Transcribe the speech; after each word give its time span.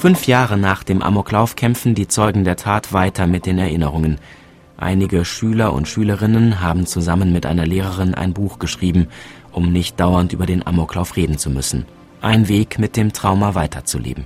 Fünf 0.00 0.26
Jahre 0.26 0.56
nach 0.56 0.82
dem 0.82 1.02
Amoklauf 1.02 1.56
kämpfen 1.56 1.94
die 1.94 2.08
Zeugen 2.08 2.42
der 2.42 2.56
Tat 2.56 2.94
weiter 2.94 3.26
mit 3.26 3.44
den 3.44 3.58
Erinnerungen. 3.58 4.16
Einige 4.78 5.26
Schüler 5.26 5.74
und 5.74 5.88
Schülerinnen 5.88 6.62
haben 6.62 6.86
zusammen 6.86 7.34
mit 7.34 7.44
einer 7.44 7.66
Lehrerin 7.66 8.14
ein 8.14 8.32
Buch 8.32 8.58
geschrieben, 8.58 9.08
um 9.52 9.74
nicht 9.74 10.00
dauernd 10.00 10.32
über 10.32 10.46
den 10.46 10.66
Amoklauf 10.66 11.16
reden 11.16 11.36
zu 11.36 11.50
müssen. 11.50 11.84
Ein 12.22 12.48
Weg, 12.48 12.78
mit 12.78 12.96
dem 12.96 13.12
Trauma 13.12 13.54
weiterzuleben. 13.54 14.24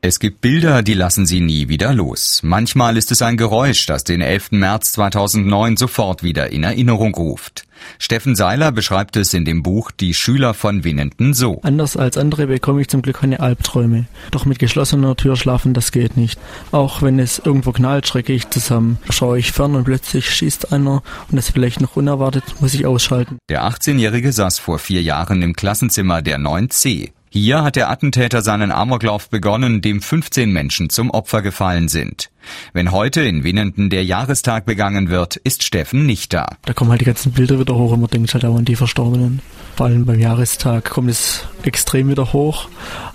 Es 0.00 0.20
gibt 0.20 0.40
Bilder, 0.40 0.84
die 0.84 0.94
lassen 0.94 1.26
sie 1.26 1.40
nie 1.40 1.68
wieder 1.68 1.92
los. 1.92 2.42
Manchmal 2.44 2.96
ist 2.96 3.10
es 3.10 3.20
ein 3.20 3.36
Geräusch, 3.36 3.84
das 3.86 4.04
den 4.04 4.20
11. 4.20 4.52
März 4.52 4.92
2009 4.92 5.76
sofort 5.76 6.22
wieder 6.22 6.52
in 6.52 6.62
Erinnerung 6.62 7.16
ruft. 7.16 7.64
Steffen 7.98 8.36
Seiler 8.36 8.70
beschreibt 8.70 9.16
es 9.16 9.34
in 9.34 9.44
dem 9.44 9.64
Buch 9.64 9.90
Die 9.90 10.14
Schüler 10.14 10.54
von 10.54 10.84
Winnenden 10.84 11.34
so. 11.34 11.60
Anders 11.62 11.96
als 11.96 12.16
andere 12.16 12.46
bekomme 12.46 12.80
ich 12.80 12.86
zum 12.86 13.02
Glück 13.02 13.18
keine 13.18 13.40
Albträume. 13.40 14.06
Doch 14.30 14.44
mit 14.44 14.60
geschlossener 14.60 15.16
Tür 15.16 15.34
schlafen, 15.34 15.74
das 15.74 15.90
geht 15.90 16.16
nicht. 16.16 16.38
Auch 16.70 17.02
wenn 17.02 17.18
es 17.18 17.40
irgendwo 17.44 17.72
knallt, 17.72 18.06
schrecke 18.06 18.32
ich 18.32 18.48
zusammen. 18.50 18.98
Schaue 19.10 19.40
ich 19.40 19.50
fern 19.50 19.74
und 19.74 19.82
plötzlich 19.82 20.30
schießt 20.30 20.72
einer 20.72 21.02
und 21.28 21.36
das 21.36 21.50
vielleicht 21.50 21.80
noch 21.80 21.96
unerwartet, 21.96 22.44
muss 22.60 22.74
ich 22.74 22.86
ausschalten. 22.86 23.38
Der 23.48 23.64
18-Jährige 23.64 24.30
saß 24.30 24.60
vor 24.60 24.78
vier 24.78 25.02
Jahren 25.02 25.42
im 25.42 25.54
Klassenzimmer 25.54 26.22
der 26.22 26.38
9c. 26.38 27.10
Hier 27.30 27.62
hat 27.62 27.76
der 27.76 27.90
Attentäter 27.90 28.42
seinen 28.42 28.72
Amoklauf 28.72 29.28
begonnen, 29.28 29.80
dem 29.82 30.00
15 30.00 30.50
Menschen 30.50 30.90
zum 30.90 31.10
Opfer 31.10 31.42
gefallen 31.42 31.88
sind. 31.88 32.30
Wenn 32.72 32.92
heute 32.92 33.22
in 33.22 33.44
Winnenden 33.44 33.90
der 33.90 34.04
Jahrestag 34.04 34.64
begangen 34.64 35.10
wird, 35.10 35.36
ist 35.36 35.62
Steffen 35.62 36.06
nicht 36.06 36.32
da. 36.32 36.56
Da 36.64 36.72
kommen 36.72 36.90
halt 36.90 37.00
die 37.00 37.06
ganzen 37.06 37.32
Bilder 37.32 37.58
wieder 37.58 37.74
hoch 37.74 37.92
und 37.92 38.00
man 38.00 38.10
denkt 38.10 38.32
halt 38.32 38.44
auch 38.44 38.56
an 38.56 38.64
die 38.64 38.76
Verstorbenen. 38.76 39.40
Vor 39.76 39.86
allem 39.86 40.06
beim 40.06 40.18
Jahrestag 40.18 40.84
kommt 40.84 41.10
es 41.10 41.44
extrem 41.64 42.08
wieder 42.08 42.32
hoch 42.32 42.68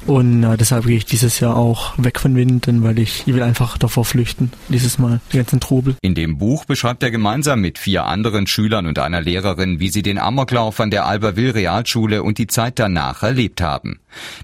und 0.06 0.44
äh, 0.44 0.58
deshalb 0.58 0.86
gehe 0.86 0.98
ich 0.98 1.06
dieses 1.06 1.40
Jahr 1.40 1.56
auch 1.56 1.94
weg 1.98 2.20
von 2.20 2.36
Winnenden, 2.36 2.84
weil 2.84 3.00
ich, 3.00 3.24
ich 3.26 3.34
will 3.34 3.44
einfach 3.44 3.77
davor 3.77 4.05
flüchten, 4.05 4.52
dieses 4.70 5.00
Mal, 5.00 5.22
die 5.32 5.38
ganzen 5.38 5.60
Trubel. 5.60 5.96
In 6.02 6.16
dem 6.16 6.38
Buch 6.38 6.66
beschreibt 6.66 7.04
er 7.04 7.12
gemeinsam 7.12 7.62
mit 7.62 7.77
vier 7.77 8.05
anderen 8.05 8.48
Schülern 8.48 8.85
und 8.85 9.00
einer 9.00 9.22
Lehrerin, 9.22 9.80
wie 9.80 9.90
sie 9.90 10.02
den 10.02 10.18
Amoklauf 10.18 10.80
an 10.80 10.91
der 10.91 11.05
Alberville 11.05 11.55
Realschule 11.55 12.24
und 12.24 12.38
die 12.38 12.48
Zeit 12.48 12.80
danach 12.80 13.24
erlebt 13.24 13.62
haben. 13.62 14.00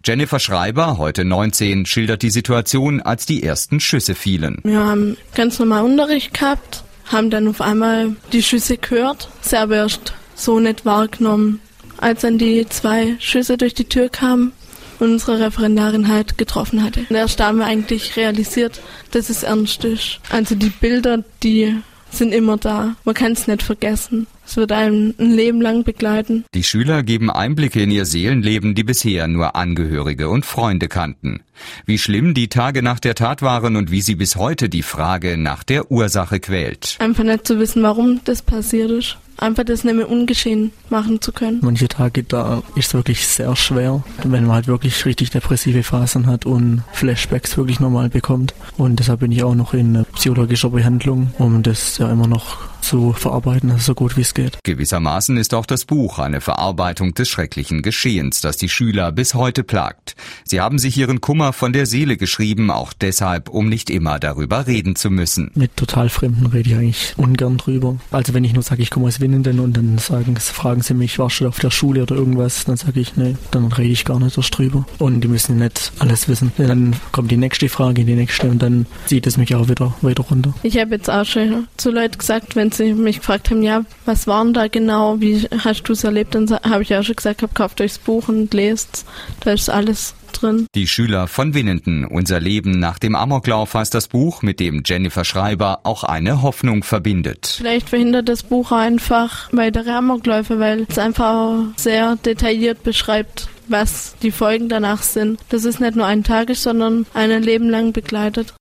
Jennifer 0.06 0.40
Schreiber, 0.40 0.98
heute 0.98 1.26
19, 1.26 1.86
schildert 1.86 2.22
die 2.22 2.30
Situation, 2.30 3.02
als 3.02 3.26
die 3.26 3.44
ersten 3.44 3.80
Schüsse 3.80 4.16
fielen. 4.16 4.60
Wir 4.64 4.80
haben 4.80 5.18
ganz 5.36 5.60
normal 5.60 5.84
Unterricht 5.84 6.34
gehabt, 6.34 6.84
haben 7.06 7.30
dann 7.30 7.48
auf 7.48 7.62
einmal 7.62 8.16
die 8.32 8.44
Schüsse 8.44 8.78
gehört, 8.78 9.30
selber 9.42 9.76
erst 9.76 10.14
so 10.36 10.60
nicht 10.60 10.86
wahrgenommen. 10.86 11.60
Als 12.00 12.22
dann 12.22 12.38
die 12.38 12.66
zwei 12.70 13.16
Schüsse 13.20 13.58
durch 13.58 13.74
die 13.74 13.86
Tür 13.86 14.10
kamen 14.10 14.54
und 15.00 15.12
unsere 15.12 15.40
Referendarin 15.40 16.08
halt 16.08 16.38
getroffen 16.38 16.84
hatte. 16.84 17.06
Und 17.10 17.16
erst 17.16 17.40
da 17.40 17.48
haben 17.48 17.60
wir 17.60 17.66
eigentlich 17.66 18.16
realisiert, 18.16 18.82
dass 19.12 19.30
es 19.30 19.44
ernst 19.44 19.84
ist. 19.86 20.20
Also 20.30 20.56
die 20.56 20.70
Bilder, 20.70 21.24
die 21.44 21.76
sind 22.12 22.34
immer 22.34 22.58
da. 22.58 22.96
Man 23.06 23.16
kann 23.16 23.34
es 23.34 23.48
nicht 23.48 23.64
vergessen. 23.64 24.28
Es 24.46 24.58
wird 24.58 24.72
einem 24.72 25.14
ein 25.20 25.32
Leben 25.32 25.62
lang 25.62 25.84
begleiten. 25.84 26.44
Die 26.56 26.64
Schüler 26.64 27.04
geben 27.04 27.30
Einblicke 27.30 27.82
in 27.84 27.92
ihr 27.92 28.06
Seelenleben, 28.06 28.74
die 28.74 28.84
bisher 28.84 29.28
nur 29.28 29.56
Angehörige 29.56 30.30
und 30.30 30.46
Freunde 30.46 30.88
kannten. 30.88 31.42
Wie 31.86 32.00
schlimm 32.00 32.34
die 32.34 32.48
Tage 32.48 32.82
nach 32.82 33.00
der 33.00 33.14
Tat 33.14 33.44
waren 33.44 33.76
und 33.76 33.92
wie 33.92 34.02
sie 34.02 34.16
bis 34.16 34.38
heute 34.38 34.70
die 34.70 34.82
Frage 34.82 35.38
nach 35.38 35.64
der 35.64 35.92
Ursache 35.92 36.40
quält. 36.40 36.96
Einfach 37.00 37.24
nicht 37.24 37.46
zu 37.46 37.60
wissen, 37.60 37.84
warum 37.84 38.22
das 38.24 38.42
passiert 38.42 38.90
ist 38.90 39.18
einfach 39.42 39.64
das 39.64 39.84
nicht 39.84 39.96
mehr 39.96 40.10
ungeschehen 40.10 40.72
machen 40.90 41.22
zu 41.22 41.32
können. 41.32 41.60
Manche 41.62 41.88
Tage, 41.88 42.24
da 42.24 42.62
ist 42.76 42.88
es 42.88 42.94
wirklich 42.94 43.28
sehr 43.28 43.56
schwer, 43.56 44.04
wenn 44.24 44.46
man 44.46 44.52
halt 44.52 44.68
wirklich 44.68 45.06
richtig 45.06 45.32
depressive 45.32 45.84
Phasen 45.84 46.28
hat 46.28 46.46
und 46.46 46.84
Flashbacks 46.94 47.58
wirklich 47.58 47.80
normal 47.80 48.10
bekommt. 48.10 48.54
Und 48.78 49.00
deshalb 49.00 49.22
bin 49.22 49.32
ich 49.32 49.44
auch 49.44 49.56
noch 49.56 49.74
in 49.74 50.06
psychologischer 50.16 50.70
Behandlung, 50.70 51.32
um 51.38 51.64
das 51.64 51.98
ja 51.98 52.12
immer 52.12 52.28
noch 52.28 52.58
zu 52.82 53.14
verarbeiten, 53.14 53.78
so 53.78 53.94
gut 53.94 54.18
wie 54.18 54.22
es 54.22 54.34
geht. 54.34 54.58
Gewissermaßen 54.64 55.38
ist 55.38 55.54
auch 55.54 55.66
das 55.66 55.86
Buch 55.86 56.20
eine 56.20 56.42
Verarbeitung 56.42 57.14
des 57.14 57.30
schrecklichen 57.30 57.82
Geschehens, 57.82 58.42
das 58.42 58.58
die 58.58 58.70
Schüler 58.70 59.12
bis 59.12 59.34
heute 59.34 59.64
plagt. 59.64 60.16
Sie 60.44 60.62
haben 60.62 60.80
sich 60.80 60.98
ihren 60.98 61.22
Kummer 61.22 61.54
von 61.54 61.74
der 61.74 61.86
Seele 61.86 62.18
geschrieben, 62.18 62.72
auch 62.72 62.94
deshalb, 62.94 63.50
um 63.50 63.70
nicht 63.70 63.90
immer 63.90 64.20
darüber 64.20 64.68
reden 64.68 64.96
zu 64.96 65.10
müssen. 65.10 65.52
Mit 65.56 65.76
total 65.78 66.10
Fremden 66.10 66.48
rede 66.48 66.70
ich 66.70 66.76
eigentlich 66.76 67.14
ungern 67.18 67.58
drüber. 67.58 67.98
Also 68.12 68.34
wenn 68.34 68.44
ich 68.44 68.54
nur 68.54 68.64
sage, 68.64 68.82
ich 68.82 68.90
komme 68.90 69.08
aus 69.08 69.20
Winnenden 69.30 69.60
und 69.60 69.78
dann 69.78 70.00
sagen, 70.00 70.36
fragen 70.38 70.82
sie 70.82 70.96
mich, 70.96 71.20
warst 71.20 71.40
du 71.40 71.48
auf 71.48 71.60
der 71.60 71.70
Schule 71.70 72.02
oder 72.02 72.16
irgendwas, 72.16 72.66
dann 72.66 72.78
sage 72.78 73.00
ich, 73.00 73.16
nee, 73.16 73.36
dann 73.52 73.72
rede 73.72 73.92
ich 73.92 74.06
gar 74.06 74.20
nicht 74.20 74.38
erst 74.38 74.58
drüber. 74.58 74.86
Und 74.98 75.22
die 75.22 75.28
müssen 75.28 75.58
nicht 75.58 75.92
alles 76.00 76.28
wissen. 76.28 76.52
Dann 76.58 76.96
kommt 77.12 77.30
die 77.30 77.38
nächste 77.38 77.70
Frage, 77.70 78.06
die 78.06 78.16
nächste 78.16 78.50
und 78.50 78.60
dann 78.60 78.88
zieht 79.06 79.28
es 79.28 79.38
mich 79.38 79.54
auch 79.54 79.70
wieder 79.70 79.94
weiter 80.02 80.24
runter. 80.24 80.54
Ich 80.64 80.78
habe 80.80 80.96
jetzt 80.96 81.10
auch 81.10 81.26
schon 81.26 81.68
zu 81.78 81.92
Leuten 81.92 82.18
gesagt, 82.18 82.56
wenn 82.56 82.72
sie 82.72 82.94
mich 82.94 83.20
gefragt 83.20 83.52
haben, 83.52 83.62
ja, 83.62 83.86
was 84.06 84.26
waren 84.26 84.54
da 84.54 84.68
genau, 84.68 85.20
wie 85.20 85.48
hast 85.64 85.84
du 85.84 85.94
es 85.94 86.04
erlebt, 86.04 86.34
dann 86.34 86.50
habe 86.50 86.82
ich 86.82 86.96
auch 86.96 87.04
schon 87.04 87.16
gesagt, 87.16 87.44
hab, 87.44 87.54
kauft 87.54 87.82
euch 87.82 87.92
das 87.94 88.00
Buch 88.00 88.30
und 88.30 88.52
lest, 88.54 89.06
da 89.42 89.52
ist 89.52 89.70
alles 89.70 90.16
drin. 90.30 90.68
Die 90.76 90.88
Schüler 90.88 91.28
von 91.28 91.54
Winnenden, 91.54 92.06
unser 92.06 92.40
Leben 92.40 92.80
nach 92.80 93.00
dem 93.00 93.16
Amoklauf 93.16 93.74
heißt 93.74 93.94
das 93.94 94.08
Buch, 94.08 94.42
mit 94.42 94.60
dem 94.60 94.84
Jennifer 94.86 95.26
Schreiber 95.26 95.82
auch 95.84 96.04
eine 96.04 96.42
Hoffnung 96.42 96.84
verbindet. 96.84 97.56
Vielleicht 97.58 97.90
verhindert 97.90 98.30
das 98.30 98.44
Buch 98.44 98.72
einfach 98.72 99.50
weitere 99.52 99.92
Amokläufe, 99.92 100.60
weil 100.60 100.86
es 100.90 100.98
einfach 100.98 101.64
sehr 101.76 102.16
detailliert 102.18 102.84
beschreibt, 102.84 103.50
was 103.68 104.16
die 104.22 104.32
Folgen 104.32 104.70
danach 104.70 105.04
sind. 105.04 105.40
Das 105.50 105.66
ist 105.66 105.80
nicht 105.80 105.96
nur 105.96 106.06
ein 106.06 106.24
Tag, 106.24 106.50
sondern 106.56 107.06
ein 107.14 107.44
Leben 107.44 107.70
lang 107.70 107.94
begleitet. 107.94 108.54